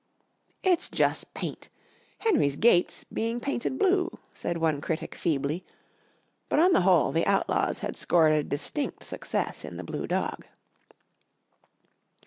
[0.63, 1.69] "It's jus' paint.
[2.17, 5.63] Henry's gate's being painted blue," said one critic feebly,
[6.49, 10.45] but on the whole the Outlaws had scored a distinct success in the blue dog.